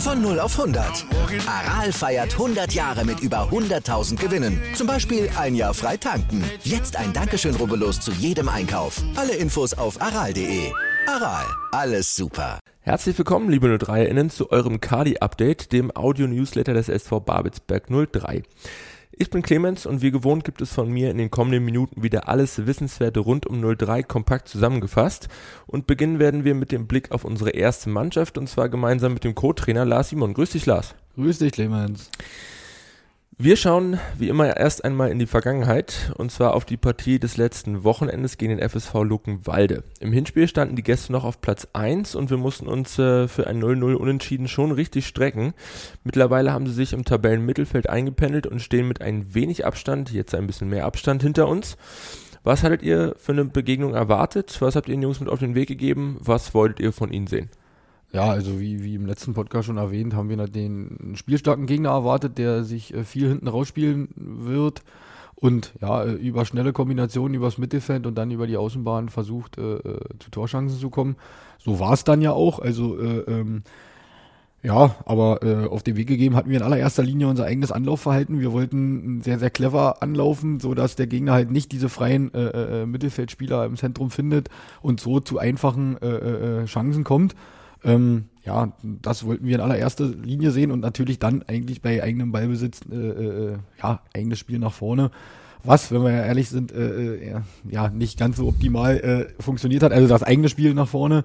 Von 0.00 0.22
0 0.22 0.40
auf 0.40 0.58
100. 0.58 1.04
Aral 1.46 1.92
feiert 1.92 2.32
100 2.32 2.72
Jahre 2.72 3.04
mit 3.04 3.20
über 3.20 3.50
100.000 3.50 4.16
Gewinnen. 4.16 4.58
Zum 4.74 4.86
Beispiel 4.86 5.28
ein 5.38 5.54
Jahr 5.54 5.74
frei 5.74 5.98
tanken. 5.98 6.42
Jetzt 6.62 6.96
ein 6.96 7.12
Dankeschön, 7.12 7.54
rubbellos 7.54 8.00
zu 8.00 8.10
jedem 8.12 8.48
Einkauf. 8.48 9.02
Alle 9.14 9.34
Infos 9.34 9.74
auf 9.74 10.00
aral.de. 10.00 10.72
Aral, 11.06 11.44
alles 11.72 12.16
super. 12.16 12.60
Herzlich 12.80 13.18
willkommen, 13.18 13.50
liebe 13.50 13.66
03-Innen, 13.68 14.30
zu 14.30 14.50
eurem 14.50 14.80
Kadi-Update, 14.80 15.70
dem 15.72 15.94
Audio-Newsletter 15.94 16.72
des 16.72 16.88
SV 16.88 17.20
Babelsberg 17.20 17.90
03. 17.90 18.42
Ich 19.22 19.28
bin 19.28 19.42
Clemens 19.42 19.84
und 19.84 20.00
wie 20.00 20.10
gewohnt 20.10 20.44
gibt 20.44 20.62
es 20.62 20.72
von 20.72 20.90
mir 20.90 21.10
in 21.10 21.18
den 21.18 21.30
kommenden 21.30 21.62
Minuten 21.62 22.02
wieder 22.02 22.26
alles 22.30 22.66
Wissenswerte 22.66 23.20
rund 23.20 23.46
um 23.46 23.60
03 23.60 24.02
kompakt 24.02 24.48
zusammengefasst. 24.48 25.28
Und 25.66 25.86
beginnen 25.86 26.18
werden 26.18 26.44
wir 26.44 26.54
mit 26.54 26.72
dem 26.72 26.86
Blick 26.86 27.12
auf 27.12 27.26
unsere 27.26 27.50
erste 27.50 27.90
Mannschaft 27.90 28.38
und 28.38 28.48
zwar 28.48 28.70
gemeinsam 28.70 29.12
mit 29.12 29.24
dem 29.24 29.34
Co-Trainer 29.34 29.84
Lars 29.84 30.08
Simon. 30.08 30.32
Grüß 30.32 30.52
dich, 30.52 30.64
Lars. 30.64 30.94
Grüß 31.16 31.36
dich, 31.36 31.52
Clemens. 31.52 32.10
Wir 33.42 33.56
schauen 33.56 33.98
wie 34.18 34.28
immer 34.28 34.54
erst 34.58 34.84
einmal 34.84 35.10
in 35.10 35.18
die 35.18 35.24
Vergangenheit 35.24 36.12
und 36.18 36.30
zwar 36.30 36.52
auf 36.52 36.66
die 36.66 36.76
Partie 36.76 37.18
des 37.18 37.38
letzten 37.38 37.84
Wochenendes 37.84 38.36
gegen 38.36 38.54
den 38.54 38.68
FSV 38.68 38.92
Luckenwalde. 39.02 39.82
Im 39.98 40.12
Hinspiel 40.12 40.46
standen 40.46 40.76
die 40.76 40.82
Gäste 40.82 41.10
noch 41.10 41.24
auf 41.24 41.40
Platz 41.40 41.66
1 41.72 42.16
und 42.16 42.28
wir 42.28 42.36
mussten 42.36 42.66
uns 42.66 42.98
äh, 42.98 43.28
für 43.28 43.46
ein 43.46 43.58
0-0 43.58 43.94
unentschieden 43.94 44.46
schon 44.46 44.72
richtig 44.72 45.06
strecken. 45.06 45.54
Mittlerweile 46.04 46.52
haben 46.52 46.66
sie 46.66 46.74
sich 46.74 46.92
im 46.92 47.06
Tabellenmittelfeld 47.06 47.88
eingependelt 47.88 48.46
und 48.46 48.60
stehen 48.60 48.86
mit 48.86 49.00
ein 49.00 49.32
wenig 49.34 49.64
Abstand, 49.64 50.12
jetzt 50.12 50.34
ein 50.34 50.46
bisschen 50.46 50.68
mehr 50.68 50.84
Abstand 50.84 51.22
hinter 51.22 51.48
uns. 51.48 51.78
Was 52.42 52.62
hattet 52.62 52.82
ihr 52.82 53.14
für 53.16 53.32
eine 53.32 53.46
Begegnung 53.46 53.94
erwartet? 53.94 54.54
Was 54.60 54.76
habt 54.76 54.86
ihr 54.86 54.94
den 54.94 55.02
Jungs 55.02 55.18
mit 55.18 55.30
auf 55.30 55.38
den 55.38 55.54
Weg 55.54 55.68
gegeben? 55.68 56.18
Was 56.20 56.52
wolltet 56.52 56.80
ihr 56.80 56.92
von 56.92 57.10
ihnen 57.10 57.26
sehen? 57.26 57.48
Ja, 58.12 58.24
also 58.24 58.58
wie, 58.58 58.82
wie 58.82 58.96
im 58.96 59.06
letzten 59.06 59.34
Podcast 59.34 59.66
schon 59.66 59.76
erwähnt, 59.76 60.14
haben 60.14 60.28
wir 60.28 60.36
den 60.48 61.12
spielstarken 61.14 61.66
Gegner 61.66 61.90
erwartet, 61.90 62.38
der 62.38 62.64
sich 62.64 62.92
äh, 62.92 63.04
viel 63.04 63.28
hinten 63.28 63.46
rausspielen 63.46 64.08
wird 64.16 64.82
und 65.36 65.72
ja, 65.80 66.04
äh, 66.04 66.12
über 66.12 66.44
schnelle 66.44 66.72
Kombinationen 66.72 67.34
übers 67.34 67.56
Mittelfeld 67.56 68.06
und 68.06 68.16
dann 68.16 68.30
über 68.30 68.46
die 68.46 68.56
Außenbahn 68.56 69.08
versucht, 69.08 69.58
äh, 69.58 69.76
äh 69.76 70.00
zu 70.18 70.30
Torschancen 70.30 70.78
zu 70.78 70.90
kommen. 70.90 71.16
So 71.58 71.78
war 71.78 71.92
es 71.92 72.02
dann 72.02 72.20
ja 72.20 72.32
auch. 72.32 72.58
Also 72.58 72.98
äh, 72.98 73.20
ähm, 73.28 73.62
ja, 74.62 74.96
aber 75.06 75.42
äh, 75.42 75.68
auf 75.68 75.82
den 75.82 75.96
Weg 75.96 76.08
gegeben 76.08 76.34
hatten 76.34 76.50
wir 76.50 76.58
in 76.58 76.64
allererster 76.64 77.04
Linie 77.04 77.28
unser 77.28 77.44
eigenes 77.44 77.70
Anlaufverhalten. 77.70 78.40
Wir 78.40 78.52
wollten 78.52 79.22
sehr, 79.22 79.38
sehr 79.38 79.50
clever 79.50 80.02
anlaufen, 80.02 80.58
so 80.58 80.74
dass 80.74 80.96
der 80.96 81.06
Gegner 81.06 81.32
halt 81.32 81.50
nicht 81.50 81.72
diese 81.72 81.88
freien 81.88 82.30
Mittelfeldspieler 82.84 83.64
im 83.64 83.76
Zentrum 83.76 84.10
findet 84.10 84.50
und 84.82 85.00
so 85.00 85.20
zu 85.20 85.38
einfachen 85.38 85.96
Chancen 86.66 87.04
kommt. 87.04 87.34
Ähm, 87.84 88.26
ja, 88.44 88.72
das 88.82 89.24
wollten 89.24 89.46
wir 89.46 89.56
in 89.56 89.60
allererster 89.60 90.06
Linie 90.06 90.50
sehen 90.50 90.70
und 90.70 90.80
natürlich 90.80 91.18
dann 91.18 91.42
eigentlich 91.42 91.82
bei 91.82 92.02
eigenem 92.02 92.32
Ballbesitz, 92.32 92.80
äh, 92.90 92.96
äh, 92.96 93.58
ja, 93.82 94.00
eigenes 94.14 94.38
Spiel 94.38 94.58
nach 94.58 94.72
vorne. 94.72 95.10
Was, 95.62 95.92
wenn 95.92 96.02
wir 96.02 96.10
ja 96.10 96.24
ehrlich 96.24 96.48
sind, 96.48 96.72
äh, 96.72 97.16
äh 97.16 97.40
ja, 97.68 97.90
nicht 97.90 98.18
ganz 98.18 98.38
so 98.38 98.48
optimal 98.48 98.96
äh, 98.98 99.42
funktioniert 99.42 99.82
hat. 99.82 99.92
Also 99.92 100.08
das 100.08 100.22
eigene 100.22 100.48
Spiel 100.48 100.72
nach 100.72 100.88
vorne. 100.88 101.24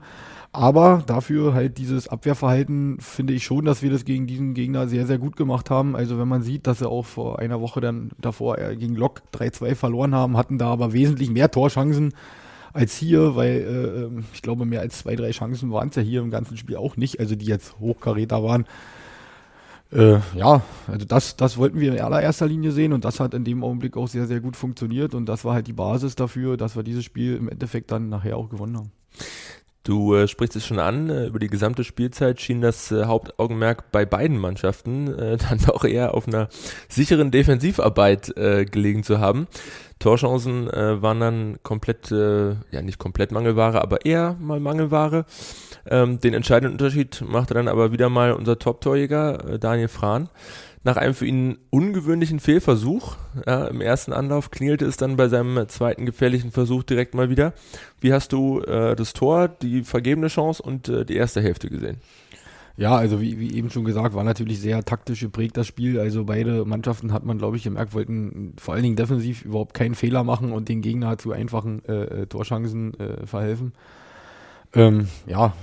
Aber 0.51 1.03
dafür 1.05 1.53
halt 1.53 1.77
dieses 1.77 2.07
Abwehrverhalten 2.07 2.97
finde 2.99 3.33
ich 3.33 3.43
schon, 3.43 3.65
dass 3.65 3.81
wir 3.81 3.91
das 3.91 4.05
gegen 4.05 4.25
diesen 4.25 4.53
Gegner 4.53 4.87
sehr, 4.87 5.05
sehr 5.05 5.17
gut 5.17 5.35
gemacht 5.35 5.69
haben. 5.69 5.95
Also 5.95 6.17
wenn 6.17 6.29
man 6.29 6.43
sieht, 6.43 6.67
dass 6.67 6.79
sie 6.79 6.89
auch 6.89 7.05
vor 7.05 7.39
einer 7.39 7.59
Woche 7.59 7.81
dann 7.81 8.11
davor 8.19 8.57
äh, 8.57 8.75
gegen 8.75 8.95
Lok 8.95 9.21
3-2 9.33 9.75
verloren 9.75 10.15
haben, 10.15 10.37
hatten 10.37 10.57
da 10.57 10.67
aber 10.67 10.93
wesentlich 10.93 11.29
mehr 11.29 11.51
Torchancen 11.51 12.13
als 12.75 12.97
hier, 12.97 13.35
weil 13.35 13.49
äh, 13.49 14.03
ähm, 14.03 14.25
ich 14.33 14.41
glaube, 14.41 14.65
mehr 14.65 14.81
als 14.81 14.99
zwei, 14.99 15.15
drei 15.15 15.31
Chancen 15.31 15.71
waren 15.71 15.89
es 15.89 15.95
ja 15.95 16.01
hier 16.01 16.21
im 16.21 16.29
ganzen 16.29 16.57
Spiel 16.57 16.75
auch 16.75 16.97
nicht, 16.97 17.19
also 17.19 17.35
die 17.35 17.45
jetzt 17.45 17.79
Hochkaräter 17.79 18.43
waren. 18.43 18.65
Äh, 19.91 20.19
ja, 20.35 20.61
also 20.87 21.05
das, 21.05 21.37
das 21.37 21.57
wollten 21.57 21.79
wir 21.79 21.93
in 21.93 22.01
allererster 22.01 22.47
Linie 22.47 22.71
sehen 22.71 22.91
und 22.91 23.05
das 23.05 23.19
hat 23.19 23.33
in 23.33 23.45
dem 23.45 23.63
Augenblick 23.63 23.95
auch 23.95 24.07
sehr, 24.07 24.27
sehr 24.27 24.41
gut 24.41 24.57
funktioniert 24.57 25.13
und 25.13 25.25
das 25.27 25.45
war 25.45 25.53
halt 25.53 25.67
die 25.67 25.73
Basis 25.73 26.15
dafür, 26.15 26.57
dass 26.57 26.75
wir 26.75 26.83
dieses 26.83 27.05
Spiel 27.05 27.37
im 27.37 27.47
Endeffekt 27.47 27.91
dann 27.91 28.09
nachher 28.09 28.35
auch 28.37 28.49
gewonnen 28.49 28.77
haben. 28.77 28.91
Du 29.85 30.15
äh, 30.15 30.27
sprichst 30.27 30.55
es 30.55 30.65
schon 30.65 30.79
an, 30.79 31.11
äh, 31.11 31.27
über 31.27 31.37
die 31.37 31.47
gesamte 31.47 31.83
Spielzeit 31.83 32.41
schien 32.41 32.59
das 32.59 32.91
äh, 32.91 33.05
Hauptaugenmerk 33.05 33.91
bei 33.91 34.03
beiden 34.03 34.37
Mannschaften 34.37 35.13
äh, 35.13 35.37
dann 35.49 35.59
doch 35.59 35.83
eher 35.85 36.15
auf 36.15 36.27
einer 36.27 36.49
sicheren 36.89 37.29
Defensivarbeit 37.29 38.35
äh, 38.35 38.65
gelegen 38.65 39.03
zu 39.03 39.19
haben. 39.19 39.47
Torchancen 39.99 40.67
äh, 40.71 41.01
waren 41.03 41.19
dann 41.19 41.59
komplett, 41.61 42.11
äh, 42.11 42.55
ja 42.71 42.81
nicht 42.81 42.97
komplett 42.97 43.31
Mangelware, 43.31 43.79
aber 43.79 44.05
eher 44.05 44.35
mal 44.39 44.59
Mangelware. 44.59 45.25
Ähm, 45.87 46.19
den 46.19 46.33
entscheidenden 46.33 46.73
Unterschied 46.73 47.23
machte 47.25 47.53
dann 47.53 47.67
aber 47.67 47.91
wieder 47.91 48.09
mal 48.09 48.33
unser 48.33 48.57
Top-Torjäger 48.57 49.51
äh, 49.51 49.59
Daniel 49.59 49.87
Frahn. 49.87 50.29
Nach 50.85 50.97
einem 50.97 51.15
für 51.15 51.25
ihn 51.25 51.57
ungewöhnlichen 51.71 52.39
Fehlversuch 52.39 53.15
ja, 53.47 53.65
im 53.65 53.81
ersten 53.81 54.13
Anlauf 54.13 54.51
klingelte 54.51 54.85
es 54.85 54.97
dann 54.97 55.15
bei 55.15 55.29
seinem 55.29 55.67
zweiten 55.67 56.05
gefährlichen 56.05 56.51
Versuch 56.51 56.83
direkt 56.83 57.15
mal 57.15 57.31
wieder. 57.31 57.53
Wie 57.99 58.13
hast 58.13 58.31
du 58.31 58.61
äh, 58.61 58.95
das 58.95 59.13
Tor, 59.13 59.47
die 59.47 59.83
vergebene 59.83 60.27
Chance 60.27 60.61
und 60.61 60.87
äh, 60.87 61.03
die 61.03 61.15
erste 61.15 61.41
Hälfte 61.41 61.69
gesehen? 61.69 61.97
Ja, 62.77 62.95
also 62.95 63.19
wie, 63.19 63.39
wie 63.39 63.55
eben 63.55 63.71
schon 63.71 63.83
gesagt, 63.83 64.13
war 64.13 64.23
natürlich 64.23 64.59
sehr 64.59 64.85
taktisch 64.85 65.21
geprägt 65.21 65.57
das 65.57 65.65
Spiel. 65.65 65.99
Also 65.99 66.23
beide 66.23 66.65
Mannschaften 66.65 67.13
hat 67.13 67.25
man, 67.25 67.39
glaube 67.39 67.57
ich, 67.57 67.63
gemerkt, 67.63 67.95
wollten 67.95 68.53
vor 68.59 68.75
allen 68.75 68.83
Dingen 68.83 68.95
defensiv 68.95 69.43
überhaupt 69.43 69.73
keinen 69.73 69.95
Fehler 69.95 70.23
machen 70.23 70.51
und 70.51 70.69
den 70.69 70.81
Gegner 70.81 71.17
zu 71.17 71.31
einfachen 71.31 71.83
äh, 71.85 72.03
äh 72.03 72.25
Torchancen 72.27 72.93
äh, 72.99 73.25
verhelfen. 73.25 73.73
Ähm, 74.75 75.07
ja, 75.25 75.53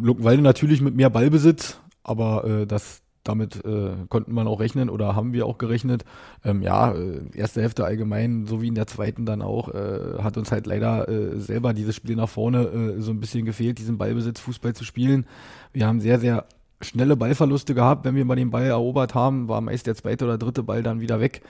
Luckenwalde 0.00 0.40
natürlich 0.40 0.80
mit 0.80 0.94
mehr 0.94 1.10
Ballbesitz, 1.10 1.78
aber 2.02 2.44
äh, 2.44 2.66
das, 2.66 3.02
damit 3.30 3.64
äh, 3.64 3.92
konnten 4.08 4.34
man 4.34 4.46
auch 4.46 4.60
rechnen 4.60 4.90
oder 4.90 5.14
haben 5.14 5.32
wir 5.32 5.46
auch 5.46 5.58
gerechnet. 5.58 6.04
Ähm, 6.44 6.62
ja, 6.62 6.92
äh, 6.92 7.20
erste 7.34 7.62
Hälfte 7.62 7.84
allgemein, 7.84 8.46
so 8.46 8.60
wie 8.60 8.68
in 8.68 8.74
der 8.74 8.86
zweiten 8.86 9.24
dann 9.24 9.40
auch, 9.40 9.68
äh, 9.68 10.22
hat 10.22 10.36
uns 10.36 10.52
halt 10.52 10.66
leider 10.66 11.08
äh, 11.08 11.38
selber 11.38 11.72
dieses 11.72 11.94
Spiel 11.94 12.16
nach 12.16 12.28
vorne 12.28 12.64
äh, 12.64 13.00
so 13.00 13.10
ein 13.10 13.20
bisschen 13.20 13.44
gefehlt, 13.44 13.78
diesen 13.78 13.98
Ballbesitz 13.98 14.40
Fußball 14.40 14.74
zu 14.74 14.84
spielen. 14.84 15.26
Wir 15.72 15.86
haben 15.86 16.00
sehr, 16.00 16.18
sehr 16.18 16.44
schnelle 16.80 17.16
Ballverluste 17.16 17.74
gehabt. 17.74 18.04
Wenn 18.04 18.14
wir 18.14 18.24
mal 18.24 18.36
den 18.36 18.50
Ball 18.50 18.64
erobert 18.64 19.14
haben, 19.14 19.48
war 19.48 19.60
meist 19.60 19.86
der 19.86 19.94
zweite 19.94 20.24
oder 20.24 20.38
dritte 20.38 20.62
Ball 20.62 20.82
dann 20.82 21.00
wieder 21.00 21.20
weg. 21.20 21.42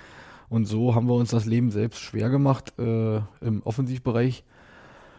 Und 0.48 0.66
so 0.66 0.94
haben 0.94 1.08
wir 1.08 1.14
uns 1.14 1.30
das 1.30 1.46
Leben 1.46 1.70
selbst 1.70 2.00
schwer 2.00 2.28
gemacht 2.28 2.72
im 2.76 3.62
Offensivbereich. 3.62 4.42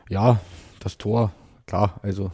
Ja, 0.09 0.41
das 0.81 0.97
Tor, 0.97 1.31
klar, 1.67 2.01
also 2.03 2.31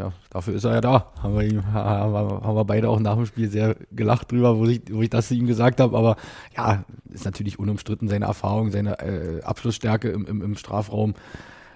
ja, 0.00 0.12
dafür 0.30 0.54
ist 0.54 0.64
er 0.64 0.72
ja 0.74 0.80
da. 0.80 1.12
Haben 1.22 1.38
wir, 1.38 1.46
ihm, 1.46 1.72
haben, 1.72 2.56
wir, 2.56 2.64
beide 2.64 2.88
auch 2.88 2.98
nach 2.98 3.16
dem 3.16 3.26
Spiel 3.26 3.50
sehr 3.50 3.76
gelacht 3.92 4.32
drüber, 4.32 4.58
wo 4.58 4.64
ich, 4.64 4.82
wo 4.90 5.02
ich 5.02 5.10
das 5.10 5.30
ihm 5.30 5.46
gesagt 5.46 5.80
habe. 5.80 5.96
Aber 5.96 6.16
ja, 6.56 6.84
ist 7.10 7.26
natürlich 7.26 7.58
unumstritten 7.58 8.08
seine 8.08 8.24
Erfahrung, 8.24 8.70
seine 8.70 8.98
äh, 9.00 9.42
Abschlussstärke 9.42 10.08
im, 10.08 10.26
im, 10.26 10.42
im 10.42 10.56
Strafraum 10.56 11.14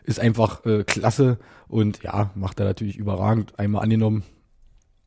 ist 0.05 0.21
einfach 0.21 0.65
äh, 0.65 0.85
klasse 0.85 1.39
und 1.69 2.03
ja, 2.03 2.31
macht 2.35 2.61
er 2.61 2.67
natürlich 2.67 2.97
überragend. 2.97 3.59
Einmal 3.59 3.83
angenommen, 3.83 4.23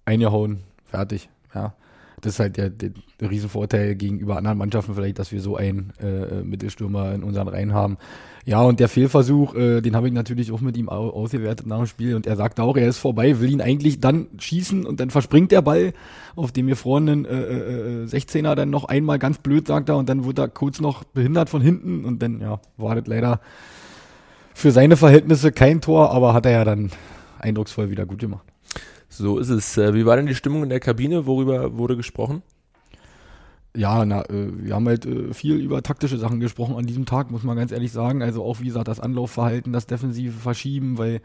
eingehauen, 0.06 0.64
fertig. 0.86 1.30
Ja. 1.54 1.74
Das 2.22 2.34
ist 2.34 2.40
halt 2.40 2.58
der, 2.58 2.72
der, 2.72 2.92
Riesenvorteil 3.22 3.96
gegenüber 3.96 4.38
anderen 4.38 4.58
Mannschaften 4.58 4.96
vielleicht, 4.96 5.20
dass 5.20 5.32
wir 5.32 5.40
so 5.40 5.56
einen 5.56 5.94
äh, 6.00 6.42
Mittelstürmer 6.44 7.14
in 7.14 7.22
unseren 7.22 7.48
Reihen 7.48 7.74
haben. 7.74 7.98
Ja, 8.44 8.62
und 8.62 8.80
der 8.80 8.90
Fehlversuch, 8.90 9.54
äh, 9.54 9.82
den 9.82 9.96
habe 9.96 10.08
ich 10.08 10.14
natürlich 10.14 10.52
auch 10.52 10.62
mit 10.62 10.78
ihm 10.78 10.90
ausgewertet 10.90 11.68
nach 11.68 11.78
dem 11.78 11.86
Spiel 11.86 12.16
und 12.16 12.26
er 12.26 12.36
sagt 12.36 12.60
auch, 12.60 12.76
er 12.76 12.88
ist 12.88 12.98
vorbei, 12.98 13.40
will 13.40 13.52
ihn 13.52 13.62
eigentlich 13.62 14.00
dann 14.00 14.28
schießen 14.40 14.86
und 14.86 15.00
dann 15.00 15.12
verspringt 15.12 15.52
der 15.52 15.62
Ball, 15.62 15.94
auf 16.36 16.52
dem 16.52 16.68
einen 16.68 17.26
äh, 17.26 18.04
äh, 18.04 18.06
16er 18.06 18.56
dann 18.56 18.72
noch 18.72 18.86
einmal 18.86 19.20
ganz 19.20 19.38
blöd, 19.38 19.68
sagt 19.68 19.90
er, 19.90 19.98
und 19.98 20.10
dann 20.10 20.26
wird 20.26 20.40
er 20.40 20.48
kurz 20.48 20.82
noch 20.82 21.04
behindert 21.04 21.50
von 21.50 21.62
hinten 21.62 22.04
und 22.04 22.24
dann, 22.24 22.42
ja, 22.42 22.60
war 22.78 22.96
das 22.96 23.06
leider 23.06 23.42
für 24.56 24.72
seine 24.72 24.98
Verhältnisse 24.98 25.52
kein 25.52 25.82
Tor, 25.82 26.12
aber 26.12 26.34
hat 26.34 26.48
er 26.48 26.54
ja 26.54 26.66
dann 26.66 26.90
eindrucksvoll 27.38 27.92
wieder 27.92 28.08
gut 28.08 28.20
gemacht. 28.20 28.48
So 29.18 29.40
ist 29.40 29.50
es. 29.50 29.78
Äh, 29.78 29.94
wie 29.94 30.06
war 30.06 30.16
denn 30.16 30.28
die 30.28 30.36
Stimmung 30.36 30.64
in 30.64 30.70
der 30.70 30.80
Kabine? 30.80 31.26
Worüber 31.26 31.76
wurde 31.78 31.98
gesprochen? 31.98 32.44
Ja, 33.76 34.06
na, 34.06 34.22
äh, 34.30 34.50
wir 34.64 34.76
haben 34.76 34.88
halt 34.88 35.06
äh, 35.06 35.34
viel 35.34 35.56
über 35.56 35.82
taktische 35.82 36.18
Sachen 36.18 36.40
gesprochen 36.40 36.76
an 36.76 36.86
diesem 36.86 37.06
Tag, 37.06 37.32
muss 37.32 37.44
man 37.44 37.58
ganz 37.58 37.72
ehrlich 37.72 37.92
sagen. 37.92 38.22
Also 38.22 38.44
auch, 38.44 38.60
wie 38.60 38.66
gesagt, 38.66 38.88
das 38.88 39.00
Anlaufverhalten, 39.00 39.74
das 39.74 39.88
defensive 39.88 40.38
Verschieben, 40.38 40.98
weil 40.98 41.22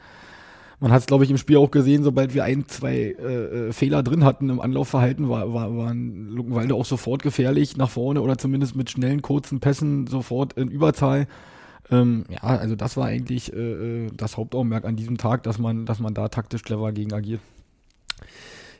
man 0.80 0.90
hat 0.90 1.00
es, 1.00 1.06
glaube 1.06 1.24
ich, 1.24 1.30
im 1.30 1.36
Spiel 1.36 1.58
auch 1.58 1.70
gesehen, 1.70 2.02
sobald 2.02 2.34
wir 2.34 2.44
ein, 2.44 2.66
zwei 2.66 3.12
äh, 3.12 3.72
Fehler 3.72 4.02
drin 4.02 4.24
hatten 4.24 4.48
im 4.48 4.60
Anlaufverhalten, 4.60 5.28
war, 5.28 5.52
war, 5.52 5.76
waren 5.76 6.28
Luckenwalde 6.28 6.74
auch 6.74 6.86
sofort 6.86 7.22
gefährlich 7.22 7.76
nach 7.76 7.90
vorne 7.90 8.20
oder 8.22 8.36
zumindest 8.36 8.74
mit 8.74 8.90
schnellen, 8.90 9.22
kurzen 9.22 9.60
Pässen 9.60 10.06
sofort 10.06 10.54
in 10.54 10.68
Überzahl. 10.68 11.28
Ähm, 11.90 12.24
ja, 12.30 12.40
also 12.42 12.74
das 12.74 12.96
war 12.96 13.06
eigentlich 13.06 13.52
äh 13.52 14.08
das 14.16 14.36
Hauptaugenmerk 14.36 14.84
an 14.84 14.96
diesem 14.96 15.18
Tag, 15.18 15.42
dass 15.44 15.58
man, 15.58 15.86
dass 15.86 16.00
man 16.00 16.14
da 16.14 16.28
taktisch 16.28 16.62
clever 16.62 16.90
gegen 16.92 17.12
agiert. 17.12 17.40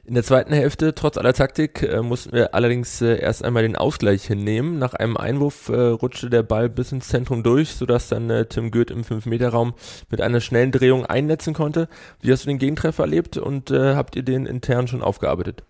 In 0.05 0.15
der 0.15 0.25
zweiten 0.25 0.53
Hälfte, 0.53 0.97
trotz 0.97 1.17
aller 1.17 1.33
Taktik, 1.33 1.85
äh, 1.85 2.03
mussten 2.03 2.33
wir 2.33 2.57
allerdings 2.57 3.01
äh, 3.01 3.21
erst 3.21 3.45
einmal 3.45 3.63
den 3.63 3.77
Ausgleich 3.77 4.25
hinnehmen. 4.25 4.81
Nach 4.81 4.95
einem 4.95 5.17
Einwurf 5.17 5.69
äh, 5.69 5.77
rutschte 5.77 6.29
der 6.29 6.43
Ball 6.43 6.69
bis 6.69 6.91
ins 6.91 7.07
Zentrum 7.07 7.45
durch, 7.45 7.75
sodass 7.75 8.09
dann 8.09 8.29
äh, 8.29 8.47
Tim 8.47 8.73
Goeth 8.73 8.91
im 8.91 9.05
5-Meter-Raum 9.05 9.75
mit 10.11 10.21
einer 10.21 10.41
schnellen 10.41 10.73
Drehung 10.73 11.07
einnetzen 11.07 11.55
konnte. 11.55 11.89
Wie 12.21 12.33
hast 12.33 12.45
du 12.45 12.49
den 12.49 12.59
Gegentreffer 12.59 13.05
erlebt 13.05 13.37
und 13.37 13.71
äh, 13.71 13.95
habt 13.95 14.17
ihr 14.17 14.25
den 14.25 14.47
intern 14.47 14.89
schon 14.89 15.03
aufgearbeitet? 15.03 15.63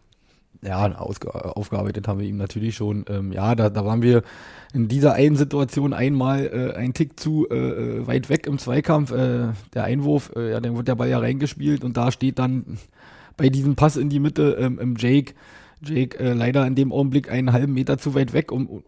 Ja, 0.64 0.92
aufgearbeitet 0.92 2.08
haben 2.08 2.20
wir 2.20 2.26
ihm 2.26 2.36
natürlich 2.36 2.76
schon. 2.76 3.04
Ähm, 3.08 3.32
ja, 3.32 3.54
da, 3.54 3.68
da 3.68 3.84
waren 3.84 4.00
wir 4.00 4.22
in 4.72 4.88
dieser 4.88 5.12
einen 5.12 5.36
Situation 5.36 5.92
einmal 5.92 6.46
äh, 6.46 6.78
ein 6.78 6.94
Tick 6.94 7.20
zu 7.20 7.50
äh, 7.50 8.06
weit 8.06 8.30
weg 8.30 8.46
im 8.46 8.58
Zweikampf. 8.58 9.10
Äh, 9.10 9.48
der 9.74 9.84
Einwurf, 9.84 10.32
äh, 10.36 10.52
ja, 10.52 10.60
dann 10.60 10.74
wird 10.76 10.88
der 10.88 10.94
Ball 10.94 11.10
ja 11.10 11.18
reingespielt 11.18 11.84
und 11.84 11.96
da 11.98 12.12
steht 12.12 12.38
dann 12.38 12.78
bei 13.36 13.48
diesem 13.48 13.76
Pass 13.76 13.96
in 13.96 14.08
die 14.08 14.20
Mitte 14.20 14.56
ähm, 14.58 14.78
ähm, 14.80 14.94
Jake, 14.98 15.34
Jake 15.84 16.18
äh, 16.18 16.32
leider 16.32 16.66
in 16.66 16.74
dem 16.74 16.92
Augenblick 16.92 17.30
einen 17.30 17.52
halben 17.52 17.74
Meter 17.74 17.98
zu 17.98 18.14
weit 18.14 18.32
weg, 18.32 18.52
um 18.52 18.82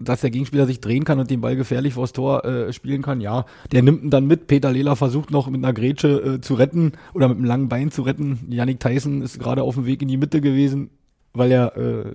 dass 0.00 0.20
der 0.20 0.30
Gegenspieler 0.30 0.66
sich 0.66 0.80
drehen 0.80 1.04
kann 1.04 1.20
und 1.20 1.30
den 1.30 1.40
Ball 1.40 1.56
gefährlich 1.56 1.94
vors 1.94 2.12
Tor 2.12 2.44
äh, 2.44 2.72
spielen 2.72 3.02
kann. 3.02 3.20
Ja, 3.20 3.46
der 3.70 3.82
nimmt 3.82 4.02
ihn 4.02 4.10
dann 4.10 4.26
mit. 4.26 4.48
Peter 4.48 4.72
Lehler 4.72 4.96
versucht 4.96 5.30
noch 5.30 5.48
mit 5.48 5.64
einer 5.64 5.72
Grätsche 5.72 6.08
äh, 6.08 6.40
zu 6.40 6.54
retten 6.54 6.92
oder 7.14 7.28
mit 7.28 7.38
einem 7.38 7.46
langen 7.46 7.68
Bein 7.68 7.90
zu 7.90 8.02
retten. 8.02 8.40
Yannick 8.48 8.80
Tyson 8.80 9.22
ist 9.22 9.38
gerade 9.38 9.62
auf 9.62 9.76
dem 9.76 9.86
Weg 9.86 10.02
in 10.02 10.08
die 10.08 10.16
Mitte 10.16 10.40
gewesen, 10.40 10.90
weil 11.32 11.52
er 11.52 11.76
äh, 11.76 12.14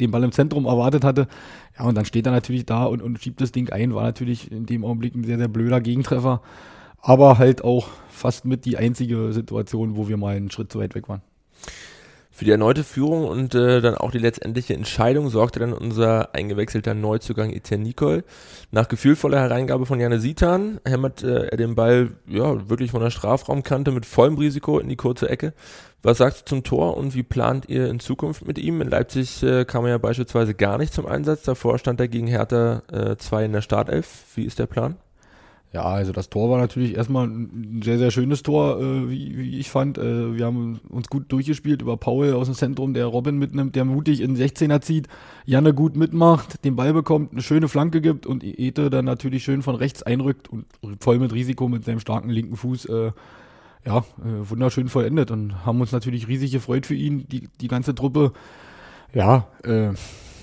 den 0.00 0.10
Ball 0.10 0.24
im 0.24 0.32
Zentrum 0.32 0.66
erwartet 0.66 1.04
hatte. 1.04 1.28
Ja, 1.78 1.84
und 1.84 1.96
dann 1.96 2.04
steht 2.04 2.26
er 2.26 2.32
natürlich 2.32 2.66
da 2.66 2.84
und, 2.84 3.02
und 3.02 3.20
schiebt 3.20 3.40
das 3.40 3.52
Ding 3.52 3.70
ein. 3.70 3.94
War 3.94 4.04
natürlich 4.04 4.50
in 4.50 4.66
dem 4.66 4.84
Augenblick 4.84 5.14
ein 5.14 5.24
sehr, 5.24 5.38
sehr 5.38 5.48
blöder 5.48 5.80
Gegentreffer 5.80 6.42
aber 7.00 7.38
halt 7.38 7.62
auch 7.64 7.88
fast 8.10 8.44
mit 8.44 8.64
die 8.64 8.76
einzige 8.76 9.32
Situation, 9.32 9.96
wo 9.96 10.08
wir 10.08 10.16
mal 10.16 10.36
einen 10.36 10.50
Schritt 10.50 10.72
zu 10.72 10.80
weit 10.80 10.94
weg 10.94 11.08
waren. 11.08 11.22
Für 12.38 12.44
die 12.44 12.52
erneute 12.52 12.84
Führung 12.84 13.24
und 13.26 13.56
äh, 13.56 13.80
dann 13.80 13.96
auch 13.96 14.12
die 14.12 14.18
letztendliche 14.18 14.72
Entscheidung 14.72 15.28
sorgte 15.28 15.58
dann 15.58 15.72
unser 15.72 16.36
eingewechselter 16.36 16.94
Neuzugang 16.94 17.50
Etienne 17.50 17.82
Nicole. 17.82 18.22
Nach 18.70 18.86
gefühlvoller 18.86 19.40
Hereingabe 19.40 19.86
von 19.86 19.98
Janne 19.98 20.20
Sitan 20.20 20.78
hämmert 20.84 21.24
äh, 21.24 21.46
er 21.46 21.56
den 21.56 21.74
Ball 21.74 22.12
ja 22.28 22.68
wirklich 22.68 22.92
von 22.92 23.00
der 23.00 23.10
Strafraumkante 23.10 23.90
mit 23.90 24.06
vollem 24.06 24.38
Risiko 24.38 24.78
in 24.78 24.88
die 24.88 24.94
kurze 24.94 25.28
Ecke. 25.28 25.52
Was 26.00 26.18
sagst 26.18 26.42
du 26.42 26.44
zum 26.44 26.62
Tor 26.62 26.96
und 26.96 27.16
wie 27.16 27.24
plant 27.24 27.68
ihr 27.68 27.88
in 27.88 27.98
Zukunft 27.98 28.46
mit 28.46 28.56
ihm? 28.56 28.80
In 28.82 28.88
Leipzig 28.88 29.42
äh, 29.42 29.64
kam 29.64 29.84
er 29.86 29.90
ja 29.90 29.98
beispielsweise 29.98 30.54
gar 30.54 30.78
nicht 30.78 30.94
zum 30.94 31.06
Einsatz. 31.06 31.42
Davor 31.42 31.76
stand 31.80 31.98
er 31.98 32.06
gegen 32.06 32.28
Hertha 32.28 32.82
2 33.18 33.42
äh, 33.42 33.44
in 33.46 33.52
der 33.52 33.62
Startelf. 33.62 34.26
Wie 34.36 34.44
ist 34.44 34.60
der 34.60 34.66
Plan? 34.66 34.94
Ja, 35.70 35.82
also 35.82 36.12
das 36.12 36.30
Tor 36.30 36.48
war 36.48 36.58
natürlich 36.58 36.96
erstmal 36.96 37.26
ein 37.26 37.82
sehr, 37.84 37.98
sehr 37.98 38.10
schönes 38.10 38.42
Tor, 38.42 38.80
äh, 38.80 39.10
wie, 39.10 39.36
wie, 39.36 39.58
ich 39.58 39.70
fand. 39.70 39.98
Äh, 39.98 40.34
wir 40.34 40.46
haben 40.46 40.80
uns 40.88 41.08
gut 41.08 41.30
durchgespielt 41.30 41.82
über 41.82 41.98
Paul 41.98 42.32
aus 42.32 42.46
dem 42.46 42.54
Zentrum, 42.54 42.94
der 42.94 43.04
Robin 43.04 43.36
mitnimmt, 43.36 43.76
der 43.76 43.84
mutig 43.84 44.22
in 44.22 44.34
16er 44.34 44.80
zieht, 44.80 45.08
Janne 45.44 45.74
gut 45.74 45.94
mitmacht, 45.94 46.64
den 46.64 46.74
Ball 46.74 46.94
bekommt, 46.94 47.32
eine 47.32 47.42
schöne 47.42 47.68
Flanke 47.68 48.00
gibt 48.00 48.26
und 48.26 48.44
Ete 48.44 48.88
dann 48.88 49.04
natürlich 49.04 49.44
schön 49.44 49.60
von 49.60 49.74
rechts 49.74 50.02
einrückt 50.02 50.48
und 50.48 50.64
voll 51.00 51.18
mit 51.18 51.34
Risiko 51.34 51.68
mit 51.68 51.84
seinem 51.84 52.00
starken 52.00 52.30
linken 52.30 52.56
Fuß. 52.56 52.86
Äh, 52.86 53.12
ja, 53.84 53.98
äh, 53.98 54.50
wunderschön 54.50 54.88
vollendet 54.88 55.30
und 55.30 55.66
haben 55.66 55.80
uns 55.80 55.92
natürlich 55.92 56.28
riesig 56.28 56.50
gefreut 56.52 56.86
für 56.86 56.94
ihn, 56.94 57.28
die, 57.28 57.48
die 57.60 57.68
ganze 57.68 57.94
Truppe. 57.94 58.32
Ja, 59.14 59.46
äh, 59.64 59.90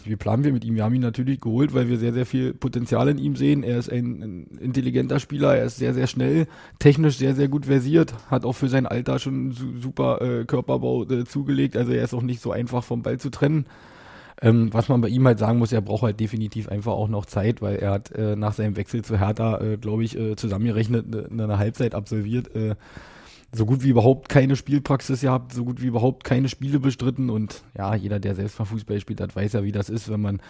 wie 0.07 0.15
planen 0.15 0.43
wir 0.43 0.53
mit 0.53 0.63
ihm? 0.65 0.75
Wir 0.75 0.83
haben 0.83 0.95
ihn 0.95 1.01
natürlich 1.01 1.41
geholt, 1.41 1.73
weil 1.73 1.89
wir 1.89 1.97
sehr, 1.97 2.13
sehr 2.13 2.25
viel 2.25 2.53
Potenzial 2.53 3.07
in 3.09 3.17
ihm 3.17 3.35
sehen. 3.35 3.63
Er 3.63 3.77
ist 3.77 3.91
ein, 3.91 4.21
ein 4.21 4.57
intelligenter 4.59 5.19
Spieler, 5.19 5.55
er 5.55 5.65
ist 5.65 5.77
sehr, 5.77 5.93
sehr 5.93 6.07
schnell, 6.07 6.47
technisch 6.79 7.17
sehr, 7.17 7.35
sehr 7.35 7.47
gut 7.47 7.65
versiert, 7.65 8.13
hat 8.29 8.45
auch 8.45 8.53
für 8.53 8.69
sein 8.69 8.85
Alter 8.85 9.19
schon 9.19 9.51
super 9.51 10.21
äh, 10.21 10.45
Körperbau 10.45 11.03
äh, 11.03 11.25
zugelegt. 11.25 11.77
Also 11.77 11.91
er 11.91 12.03
ist 12.03 12.13
auch 12.13 12.21
nicht 12.21 12.41
so 12.41 12.51
einfach 12.51 12.83
vom 12.83 13.01
Ball 13.01 13.19
zu 13.19 13.29
trennen. 13.29 13.65
Ähm, 14.41 14.73
was 14.73 14.89
man 14.89 14.99
bei 15.01 15.07
ihm 15.07 15.25
halt 15.25 15.39
sagen 15.39 15.59
muss, 15.59 15.71
er 15.71 15.81
braucht 15.81 16.03
halt 16.03 16.19
definitiv 16.19 16.67
einfach 16.67 16.91
auch 16.91 17.07
noch 17.07 17.25
Zeit, 17.25 17.61
weil 17.61 17.77
er 17.77 17.91
hat 17.91 18.11
äh, 18.11 18.35
nach 18.35 18.53
seinem 18.53 18.75
Wechsel 18.75 19.03
zu 19.03 19.17
Hertha, 19.17 19.61
äh, 19.61 19.77
glaube 19.77 20.03
ich, 20.03 20.17
äh, 20.17 20.35
zusammengerechnet 20.35 21.05
eine, 21.31 21.43
eine 21.43 21.57
Halbzeit 21.57 21.95
absolviert 21.95 22.53
äh, 22.53 22.75
so 23.51 23.65
gut 23.65 23.83
wie 23.83 23.89
überhaupt 23.89 24.29
keine 24.29 24.55
Spielpraxis 24.55 25.21
gehabt, 25.21 25.53
so 25.53 25.63
gut 25.63 25.81
wie 25.81 25.87
überhaupt 25.87 26.23
keine 26.23 26.49
Spiele 26.49 26.79
bestritten 26.79 27.29
und 27.29 27.63
ja, 27.77 27.95
jeder, 27.95 28.19
der 28.19 28.35
selbst 28.35 28.59
mal 28.59 28.65
Fußball 28.65 28.99
spielt 28.99 29.21
hat, 29.21 29.35
weiß 29.35 29.53
ja, 29.53 29.63
wie 29.63 29.71
das 29.71 29.89
ist, 29.89 30.09
wenn 30.09 30.21
man 30.21 30.41